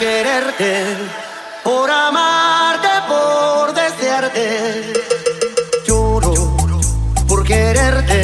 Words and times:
quererte, 0.00 0.96
por 1.62 1.90
amarte, 1.90 2.88
por 3.06 3.74
desearte. 3.74 4.92
Lloro 5.86 6.56
por 7.28 7.44
quererte, 7.44 8.19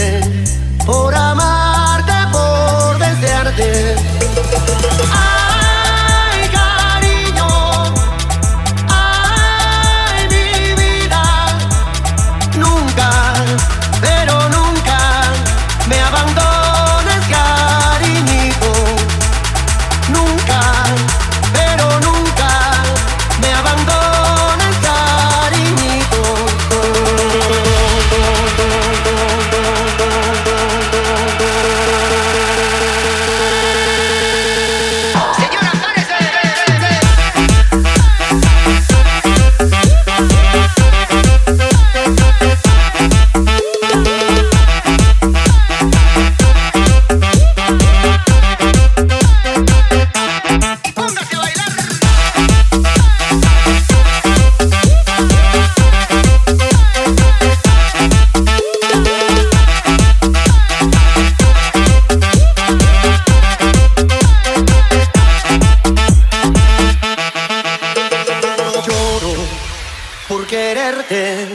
quererte, 70.67 71.48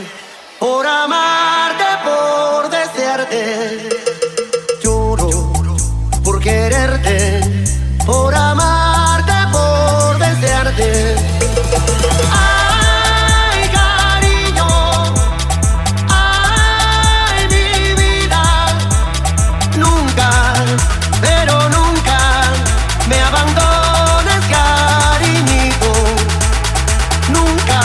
por 0.58 0.88
amarte, 0.88 1.90
por 2.06 2.70
desearte. 2.70 3.90
Lloro 4.82 5.52
por 6.24 6.40
quererte, 6.40 7.20
por 8.06 8.34
amarte, 8.34 9.34
por 9.52 10.18
desearte. 10.18 11.16
Ay, 12.32 13.62
cariño, 13.80 14.70
ay, 16.08 17.40
mi 17.54 17.94
vida. 18.02 18.44
Nunca, 19.76 20.30
pero 21.20 21.56
nunca 21.78 22.20
me 23.10 23.20
abandono. 23.20 23.72
Nunca 27.30 27.80